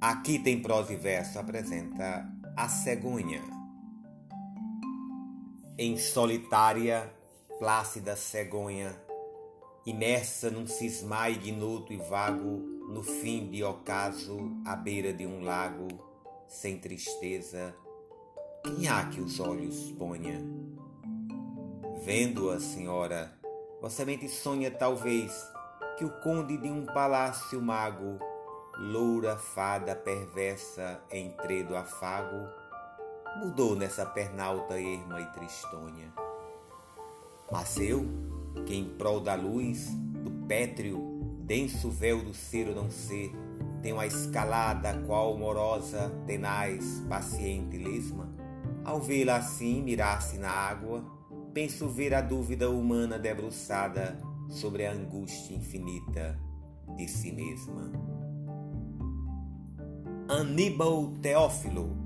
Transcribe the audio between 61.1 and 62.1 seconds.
Teófilo